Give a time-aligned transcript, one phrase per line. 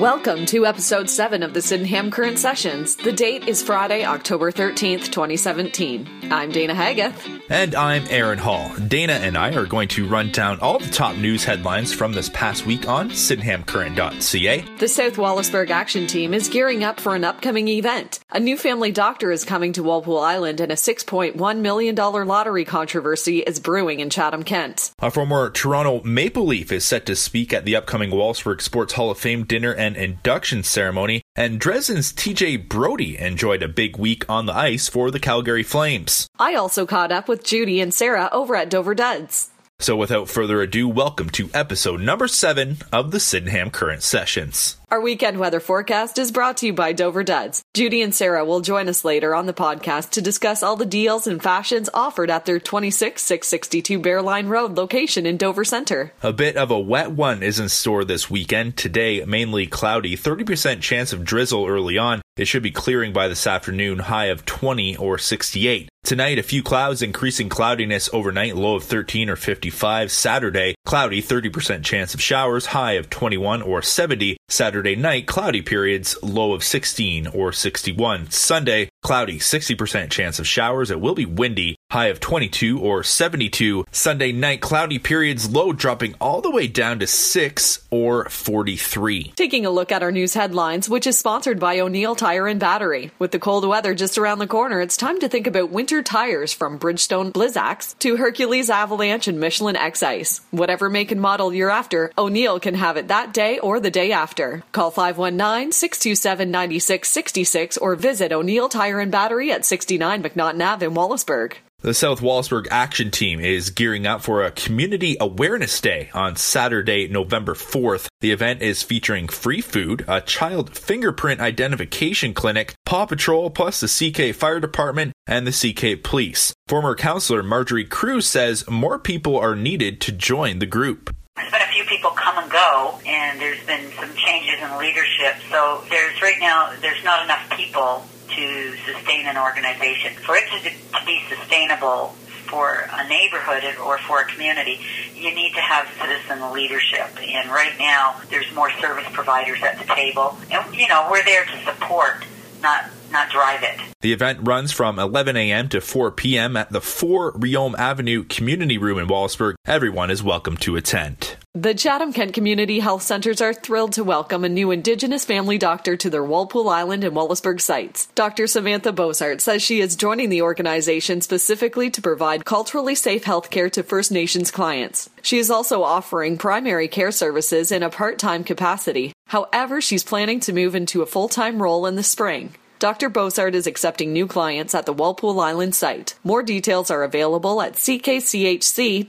[0.00, 2.96] Welcome to episode 7 of the Sydenham Current Sessions.
[2.96, 6.06] The date is Friday, October 13th, 2017.
[6.30, 7.40] I'm Dana Hagath.
[7.48, 8.70] And I'm Aaron Hall.
[8.88, 12.28] Dana and I are going to run down all the top news headlines from this
[12.28, 14.64] past week on sydenhamcurrent.ca.
[14.78, 18.20] The South Wallaceburg Action Team is gearing up for an upcoming event.
[18.32, 23.38] A new family doctor is coming to Walpole Island, and a $6.1 million lottery controversy
[23.38, 24.92] is brewing in Chatham, Kent.
[24.98, 29.10] A former Toronto Maple Leaf is set to speak at the upcoming Wallaceburg Sports Hall
[29.10, 34.46] of Fame dinner and induction ceremony, and Dresden's TJ Brodie enjoyed a big week on
[34.46, 36.26] the ice for the Calgary Flames.
[36.38, 39.50] I also caught up with Judy and Sarah over at Dover Duds.
[39.78, 44.78] So without further ado, welcome to episode number seven of the Sydenham Current Sessions.
[44.88, 47.64] Our weekend weather forecast is brought to you by Dover Duds.
[47.74, 51.26] Judy and Sarah will join us later on the podcast to discuss all the deals
[51.26, 56.12] and fashions offered at their 26662 Bearline Road location in Dover Center.
[56.22, 58.76] A bit of a wet one is in store this weekend.
[58.76, 62.22] Today, mainly cloudy, 30% chance of drizzle early on.
[62.36, 65.88] It should be clearing by this afternoon, high of 20 or 68.
[66.04, 70.12] Tonight, a few clouds, increasing cloudiness overnight, low of 13 or 55.
[70.12, 74.36] Saturday, cloudy, 30% chance of showers, high of 21 or 70.
[74.48, 78.30] Saturday night, cloudy periods, low of 16 or 61.
[78.30, 80.90] Sunday, cloudy, 60% chance of showers.
[80.90, 83.86] It will be windy, high of 22 or 72.
[83.92, 89.32] Sunday night, cloudy periods, low dropping all the way down to 6 or 43.
[89.36, 93.12] Taking a look at our news headlines, which is sponsored by O'Neill Tire and Battery.
[93.18, 96.52] With the cold weather just around the corner, it's time to think about winter tires
[96.52, 100.40] from Bridgestone Blizzaks to Hercules Avalanche and Michelin X Ice.
[100.50, 104.12] Whatever make and model you're after, O'Neill can have it that day or the day
[104.12, 104.64] after.
[104.72, 110.94] Call 519 627 9666 or visit O'Neill Tire and Battery at 69 McNaughton Ave in
[110.94, 111.54] Wallaceburg.
[111.86, 117.06] The South Wallaceburg Action Team is gearing up for a Community Awareness Day on Saturday,
[117.06, 118.08] November 4th.
[118.20, 123.86] The event is featuring free food, a child fingerprint identification clinic, Paw Patrol, plus the
[123.86, 126.52] CK Fire Department and the CK Police.
[126.66, 131.14] Former counselor Marjorie Cruz says more people are needed to join the group.
[131.36, 135.36] There's been a few people come and go, and there's been some changes in leadership.
[135.52, 140.14] So there's right now there's not enough people to sustain an organization.
[140.14, 142.14] For it to, to be sustainable
[142.46, 144.80] for a neighborhood or for a community,
[145.14, 147.08] you need to have citizen leadership.
[147.20, 151.44] And right now, there's more service providers at the table, and you know we're there
[151.44, 152.24] to support,
[152.62, 153.80] not not drive it.
[154.00, 155.68] The event runs from 11 a.m.
[155.70, 156.56] to 4 p.m.
[156.56, 159.54] at the 4 Riom Avenue Community Room in Wallaceburg.
[159.64, 161.36] Everyone is welcome to attend.
[161.58, 165.96] The Chatham Kent Community Health Centers are thrilled to welcome a new Indigenous family doctor
[165.96, 168.08] to their Walpole Island and Wallaceburg sites.
[168.14, 168.46] Dr.
[168.46, 173.70] Samantha Bosart says she is joining the organization specifically to provide culturally safe health care
[173.70, 175.08] to First Nations clients.
[175.22, 179.14] She is also offering primary care services in a part time capacity.
[179.28, 182.54] However, she's planning to move into a full time role in the spring.
[182.78, 183.08] Dr.
[183.08, 186.16] Bosart is accepting new clients at the Walpole Island site.
[186.22, 189.08] More details are available at ckchc.ca.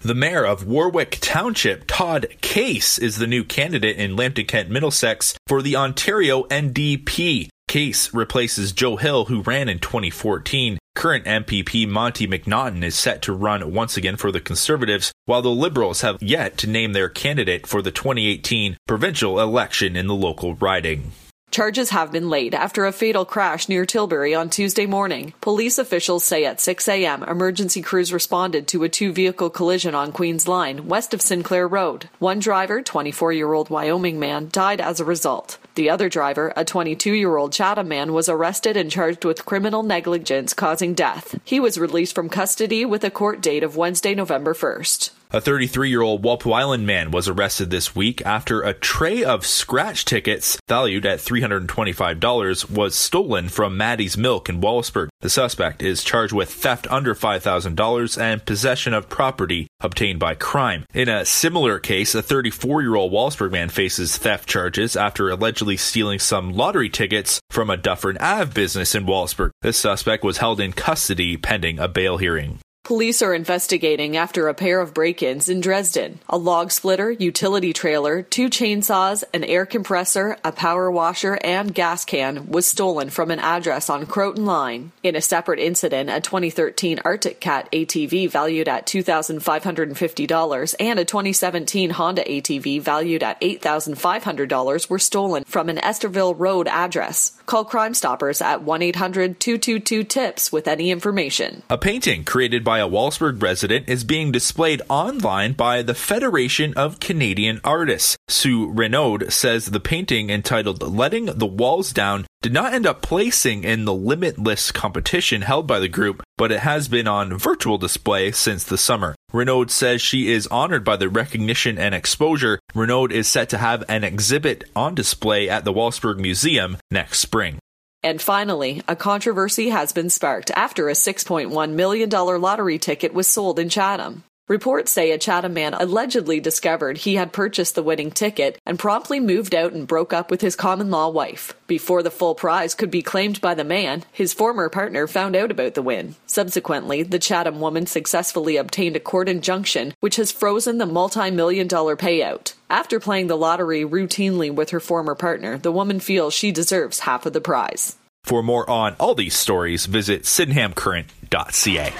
[0.00, 5.36] The mayor of Warwick Township, Todd Case, is the new candidate in Lambton Kent Middlesex
[5.48, 7.48] for the Ontario NDP.
[7.66, 10.78] Case replaces Joe Hill, who ran in 2014.
[10.94, 15.48] Current MPP Monte McNaughton is set to run once again for the Conservatives, while the
[15.48, 20.54] Liberals have yet to name their candidate for the 2018 provincial election in the local
[20.54, 21.10] riding.
[21.56, 25.32] Charges have been laid after a fatal crash near Tilbury on Tuesday morning.
[25.40, 30.12] Police officials say at 6 a.m., emergency crews responded to a two vehicle collision on
[30.12, 32.10] Queens Line, west of Sinclair Road.
[32.18, 35.56] One driver, 24 year old Wyoming man, died as a result.
[35.76, 39.82] The other driver, a 22 year old Chatham man, was arrested and charged with criminal
[39.82, 41.38] negligence causing death.
[41.44, 45.10] He was released from custody with a court date of Wednesday, November 1st.
[45.32, 49.44] A 33 year old Walpole Island man was arrested this week after a tray of
[49.44, 55.08] scratch tickets valued at $325 was stolen from Maddie's Milk in Wallaceburg.
[55.26, 60.84] The suspect is charged with theft under $5,000 and possession of property obtained by crime.
[60.94, 65.76] In a similar case, a 34 year old Wallaceburg man faces theft charges after allegedly
[65.78, 69.50] stealing some lottery tickets from a Dufferin Ave business in Wallaceburg.
[69.62, 72.60] The suspect was held in custody pending a bail hearing.
[72.86, 76.20] Police are investigating after a pair of break ins in Dresden.
[76.28, 82.04] A log splitter, utility trailer, two chainsaws, an air compressor, a power washer, and gas
[82.04, 84.92] can was stolen from an address on Croton Line.
[85.02, 91.90] In a separate incident, a 2013 Arctic Cat ATV valued at $2,550 and a 2017
[91.90, 97.32] Honda ATV valued at $8,500 were stolen from an Esterville Road address.
[97.46, 101.64] Call Crime Stoppers at 1 800 222 TIPS with any information.
[101.68, 106.74] A painting created by by a Wallaceburg resident is being displayed online by the Federation
[106.74, 108.18] of Canadian Artists.
[108.28, 113.64] Sue Renaud says the painting entitled Letting the Walls Down did not end up placing
[113.64, 118.30] in the Limitless competition held by the group, but it has been on virtual display
[118.30, 119.14] since the summer.
[119.32, 122.60] Renaud says she is honored by the recognition and exposure.
[122.74, 127.58] Renaud is set to have an exhibit on display at the Wallaceburg Museum next spring.
[128.06, 133.58] And finally, a controversy has been sparked after a $6.1 million lottery ticket was sold
[133.58, 134.22] in Chatham.
[134.48, 139.18] Reports say a Chatham man allegedly discovered he had purchased the winning ticket and promptly
[139.18, 141.52] moved out and broke up with his common law wife.
[141.66, 145.50] Before the full prize could be claimed by the man, his former partner found out
[145.50, 146.14] about the win.
[146.28, 151.66] Subsequently, the Chatham woman successfully obtained a court injunction which has frozen the multi million
[151.66, 152.54] dollar payout.
[152.70, 157.26] After playing the lottery routinely with her former partner, the woman feels she deserves half
[157.26, 157.96] of the prize.
[158.22, 161.92] For more on all these stories, visit sydenhamcurrent.ca.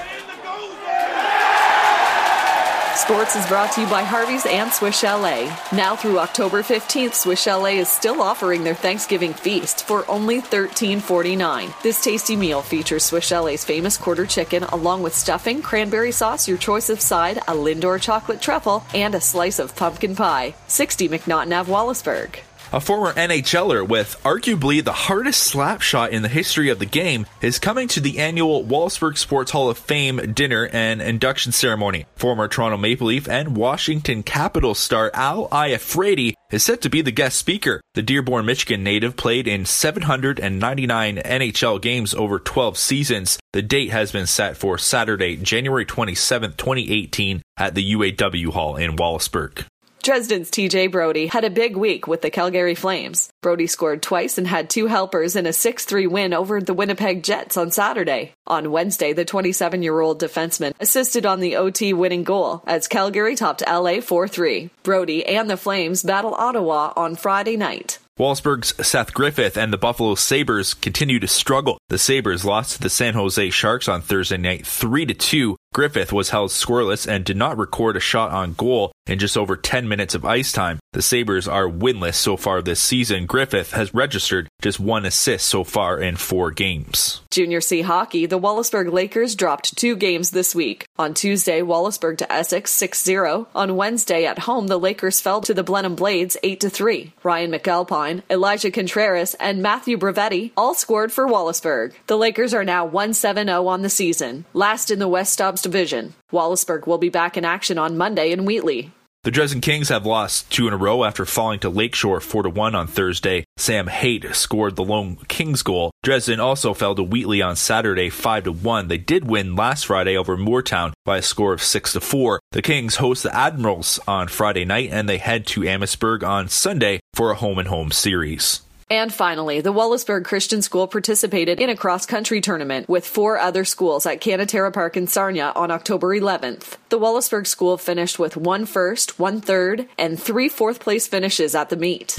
[2.97, 5.55] Sports is brought to you by Harvey's and Swiss Chalet.
[5.71, 11.83] Now through October 15th, Swiss Chalet is still offering their Thanksgiving feast for only $13.49.
[11.83, 16.57] This tasty meal features Swiss Chalet's famous quarter chicken along with stuffing, cranberry sauce, your
[16.57, 20.55] choice of side, a Lindor chocolate truffle, and a slice of pumpkin pie.
[20.67, 22.41] 60 McNaughton Ave, Wallaceburg.
[22.77, 27.25] A former NHLer with arguably the hardest slap shot in the history of the game
[27.41, 32.05] is coming to the annual Wallaceburg Sports Hall of Fame dinner and induction ceremony.
[32.17, 37.11] Former Toronto Maple Leaf and Washington Capitals star Al Iafrate is set to be the
[37.11, 37.81] guest speaker.
[37.95, 43.39] The Dearborn, Michigan native played in 799 NHL games over 12 seasons.
[43.55, 48.97] The date has been set for Saturday, January 27, 2018 at the UAW Hall in
[48.97, 49.65] Wallaceburg.
[50.07, 53.29] Dresden's TJ Brodie had a big week with the Calgary Flames.
[53.43, 57.25] Brodie scored twice and had two helpers in a 6 3 win over the Winnipeg
[57.25, 58.33] Jets on Saturday.
[58.47, 63.35] On Wednesday, the 27 year old defenseman assisted on the OT winning goal as Calgary
[63.35, 64.71] topped LA 4 3.
[64.85, 67.99] Brodie and the Flames battle Ottawa on Friday night.
[68.17, 71.79] Wallaceburg's Seth Griffith and the Buffalo Sabres continue to struggle.
[71.89, 75.57] The Sabres lost to the San Jose Sharks on Thursday night 3 2.
[75.75, 79.57] Griffith was held scoreless and did not record a shot on goal in just over
[79.57, 80.79] 10 minutes of ice time.
[80.93, 83.27] The Sabres are winless so far this season.
[83.27, 87.21] Griffith has registered just one assist so far in four games.
[87.31, 90.87] Junior C hockey, the Wallaceburg Lakers dropped two games this week.
[90.99, 93.47] On Tuesday, Wallaceburg to Essex 6-0.
[93.55, 97.13] On Wednesday at home, the Lakers fell to the Blenheim Blades 8-3.
[97.23, 101.93] Ryan McAlpine, Elijah Contreras, and Matthew Bravetti all scored for Wallaceburg.
[102.07, 106.15] The Lakers are now 1-7-0 on the season, last in the West Dobbs Division.
[106.33, 108.93] Wallaceburg will be back in action on Monday in Wheatley.
[109.27, 112.75] The Dresden Kings have lost two in a row after falling to Lakeshore 4 1
[112.77, 113.45] on Thursday.
[113.57, 115.91] Sam Haight scored the lone Kings goal.
[116.05, 118.87] Dresden also fell to Wheatley on Saturday 5 1.
[118.87, 122.41] They did win last Friday over Mooretown by a score of 6 4.
[122.53, 127.01] The Kings host the Admirals on Friday night and they head to Amherstburg on Sunday
[127.13, 128.63] for a home and home series.
[128.89, 133.65] And finally, the Wallaceburg Christian School participated in a cross country tournament with four other
[133.65, 136.77] schools at Canatara Park in Sarnia on October 11th.
[136.91, 141.69] The Wallaceburg School finished with one first, one third, and three fourth place finishes at
[141.69, 142.17] the meet.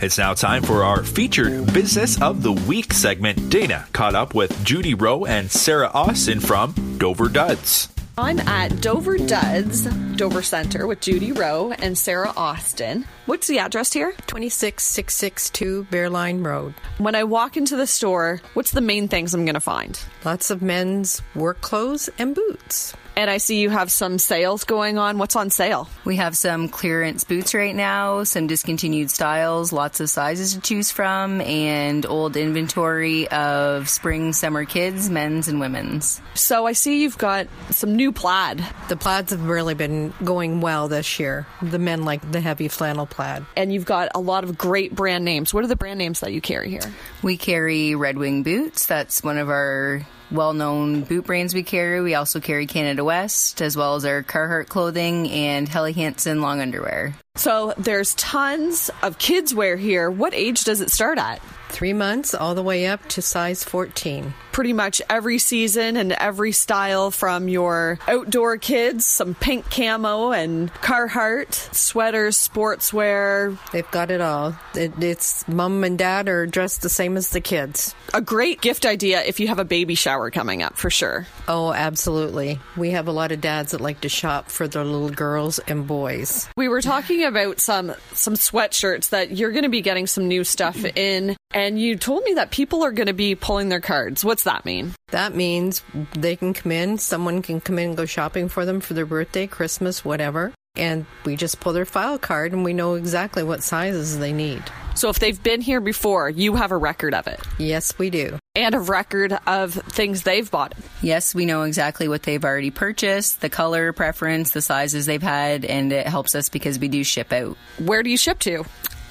[0.00, 3.50] It's now time for our featured Business of the Week segment.
[3.50, 7.88] Dana caught up with Judy Rowe and Sarah Austin from Dover Duds.
[8.16, 9.84] I'm at Dover Duds,
[10.16, 13.04] Dover Center, with Judy Rowe and Sarah Austin.
[13.28, 14.12] What's the address here?
[14.26, 16.72] 26662 Bearline Road.
[16.96, 20.00] When I walk into the store, what's the main things I'm going to find?
[20.24, 22.94] Lots of men's work clothes and boots.
[23.18, 25.18] And I see you have some sales going on.
[25.18, 25.90] What's on sale?
[26.04, 30.92] We have some clearance boots right now, some discontinued styles, lots of sizes to choose
[30.92, 36.20] from, and old inventory of spring, summer kids, men's, and women's.
[36.34, 38.64] So I see you've got some new plaid.
[38.88, 41.44] The plaids have really been going well this year.
[41.60, 43.17] The men like the heavy flannel plaid.
[43.56, 45.52] And you've got a lot of great brand names.
[45.52, 46.92] What are the brand names that you carry here?
[47.22, 48.86] We carry Red Wing Boots.
[48.86, 52.00] That's one of our well known boot brands we carry.
[52.00, 56.60] We also carry Canada West, as well as our Carhartt clothing and Helly Hansen long
[56.60, 57.14] underwear.
[57.38, 60.10] So there's tons of kids wear here.
[60.10, 61.40] What age does it start at?
[61.68, 64.34] Three months all the way up to size 14.
[64.52, 70.72] Pretty much every season and every style from your outdoor kids, some pink camo and
[70.74, 73.56] Carhartt, sweaters, sportswear.
[73.70, 74.56] They've got it all.
[74.74, 77.94] It, it's mom and dad are dressed the same as the kids.
[78.14, 81.26] A great gift idea if you have a baby shower coming up, for sure.
[81.46, 82.58] Oh, absolutely.
[82.76, 85.86] We have a lot of dads that like to shop for their little girls and
[85.86, 86.48] boys.
[86.56, 90.42] We were talking about some some sweatshirts that you're going to be getting some new
[90.42, 90.96] stuff mm.
[90.96, 94.24] in And you told me that people are going to be pulling their cards.
[94.24, 94.94] What's that mean?
[95.08, 95.82] That means
[96.12, 99.06] they can come in, someone can come in and go shopping for them for their
[99.06, 100.52] birthday, Christmas, whatever.
[100.76, 104.62] And we just pull their file card and we know exactly what sizes they need.
[104.94, 107.40] So if they've been here before, you have a record of it.
[107.58, 108.38] Yes, we do.
[108.54, 110.74] And a record of things they've bought.
[111.02, 115.64] Yes, we know exactly what they've already purchased, the color preference, the sizes they've had,
[115.64, 118.64] and it helps us because we do ship out Where do you ship to?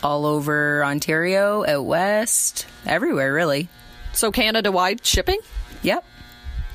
[0.03, 3.67] all over Ontario, out west, everywhere really.
[4.13, 5.39] So Canada wide shipping?
[5.81, 6.05] Yep.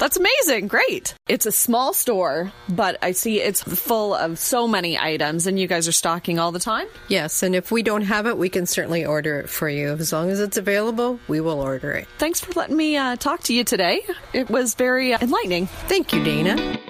[0.02, 0.66] That's amazing.
[0.66, 1.14] Great.
[1.28, 5.68] It's a small store, but I see it's full of so many items and you
[5.68, 6.88] guys are stocking all the time?
[7.06, 9.92] Yes, and if we don't have it, we can certainly order it for you.
[9.92, 12.08] As long as it's available, we will order it.
[12.18, 14.02] Thanks for letting me uh, talk to you today.
[14.32, 15.68] It was very uh, enlightening.
[15.86, 16.80] Thank you, Dana.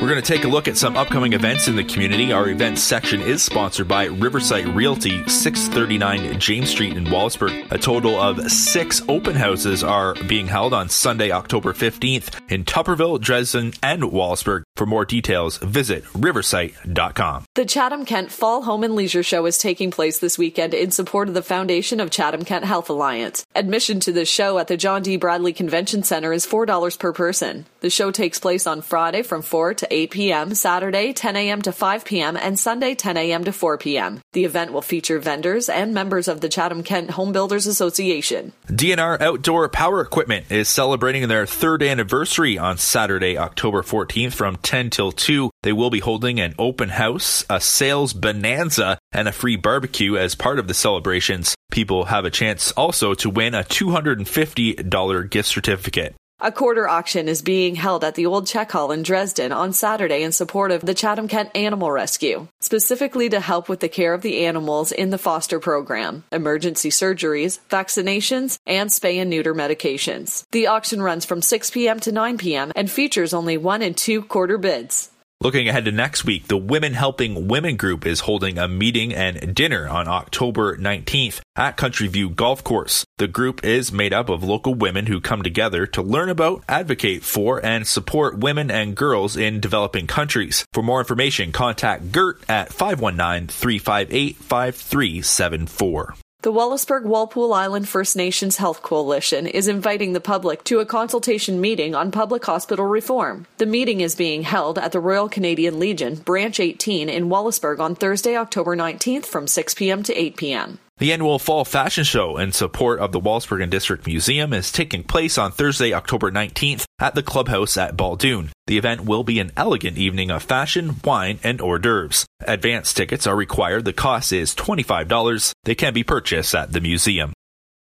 [0.00, 2.32] We're going to take a look at some upcoming events in the community.
[2.32, 7.70] Our events section is sponsored by Riverside Realty, 639 James Street in Wallaceburg.
[7.70, 13.20] A total of six open houses are being held on Sunday, October 15th in Tupperville,
[13.20, 14.62] Dresden, and Wallaceburg.
[14.80, 17.44] For more details, visit riversite.com.
[17.54, 21.28] The Chatham Kent Fall Home and Leisure Show is taking place this weekend in support
[21.28, 23.44] of the foundation of Chatham Kent Health Alliance.
[23.54, 25.18] Admission to the show at the John D.
[25.18, 27.66] Bradley Convention Center is $4 per person.
[27.80, 31.60] The show takes place on Friday from 4 to 8 p.m., Saturday 10 a.m.
[31.60, 33.44] to 5 p.m., and Sunday 10 a.m.
[33.44, 34.22] to 4 p.m.
[34.32, 38.52] The event will feature vendors and members of the Chatham Kent Home Builders Association.
[38.68, 44.90] DNR Outdoor Power Equipment is celebrating their third anniversary on Saturday, October 14th from 10
[44.90, 45.50] till 2.
[45.64, 50.36] They will be holding an open house, a sales bonanza, and a free barbecue as
[50.36, 51.56] part of the celebrations.
[51.72, 56.14] People have a chance also to win a $250 gift certificate.
[56.42, 60.22] A quarter auction is being held at the Old Czech Hall in Dresden on Saturday
[60.22, 64.22] in support of the Chatham Kent Animal Rescue, specifically to help with the care of
[64.22, 70.46] the animals in the foster program, emergency surgeries, vaccinations, and spay and neuter medications.
[70.50, 72.00] The auction runs from 6 p.m.
[72.00, 72.72] to 9 p.m.
[72.74, 75.10] and features only one and two quarter bids.
[75.42, 79.54] Looking ahead to next week, the Women Helping Women group is holding a meeting and
[79.54, 83.06] dinner on October 19th at Country View Golf Course.
[83.16, 87.22] The group is made up of local women who come together to learn about, advocate
[87.22, 90.66] for, and support women and girls in developing countries.
[90.74, 96.16] For more information, contact Gert at 519 358 5374.
[96.42, 101.60] The Wallaceburg Walpole Island First Nations Health Coalition is inviting the public to a consultation
[101.60, 103.46] meeting on public hospital reform.
[103.58, 107.94] The meeting is being held at the Royal Canadian Legion, Branch 18 in Wallaceburg on
[107.94, 110.02] Thursday, October 19th from 6 p.m.
[110.02, 110.78] to 8 p.m.
[110.96, 115.04] The annual Fall Fashion Show in support of the Wallaceburg and District Museum is taking
[115.04, 118.48] place on Thursday, October 19th at the Clubhouse at Baldoon.
[118.66, 122.24] The event will be an elegant evening of fashion, wine, and hors d'oeuvres.
[122.42, 123.84] Advance tickets are required.
[123.84, 125.52] The cost is $25.
[125.64, 127.32] They can be purchased at the museum.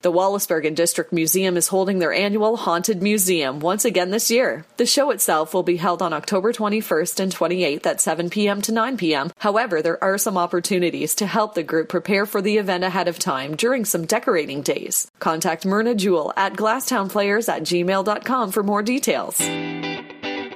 [0.04, 4.66] The Wallaceburg and District Museum is holding their annual Haunted Museum once again this year.
[4.76, 8.62] The show itself will be held on October 21st and 28th at 7 p.m.
[8.64, 9.32] to 9 p.m.
[9.38, 13.18] However, there are some opportunities to help the group prepare for the event ahead of
[13.18, 15.10] time during some decorating days.
[15.20, 19.40] Contact Myrna Jewell at glasstownplayers at gmail.com for more details.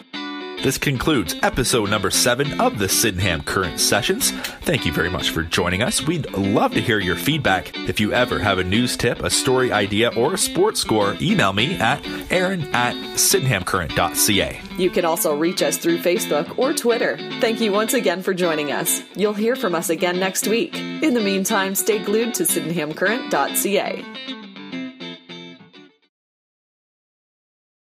[0.64, 4.30] This concludes episode number seven of the Sydenham Current Sessions.
[4.62, 6.06] Thank you very much for joining us.
[6.06, 7.76] We'd love to hear your feedback.
[7.90, 11.52] If you ever have a news tip, a story idea, or a sports score, email
[11.52, 14.62] me at aaron at sydenhamcurrent.ca.
[14.78, 17.18] You can also reach us through Facebook or Twitter.
[17.40, 19.02] Thank you once again for joining us.
[19.16, 20.76] You'll hear from us again next week.
[20.76, 24.51] In the meantime, stay glued to sydenhamcurrent.ca.